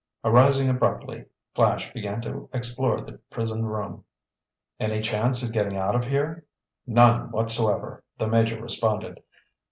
Arising 0.23 0.67
abruptly, 0.67 1.25
Flash 1.53 1.93
began 1.93 2.21
to 2.21 2.49
explore 2.53 3.01
the 3.01 3.19
prison 3.29 3.63
room. 3.67 4.03
"Any 4.79 4.99
chance 4.99 5.43
of 5.43 5.53
getting 5.53 5.77
out 5.77 5.93
of 5.93 6.05
here?" 6.05 6.43
"None 6.87 7.29
whatsoever," 7.29 8.03
the 8.17 8.27
Major 8.27 8.59
responded. 8.59 9.21